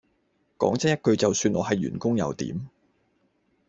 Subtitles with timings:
[0.57, 2.67] 講真一句就算我係員工又點